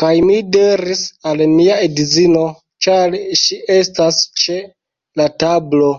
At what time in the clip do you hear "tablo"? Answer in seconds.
5.48-5.94